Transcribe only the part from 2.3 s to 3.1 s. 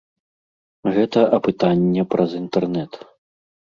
інтэрнэт.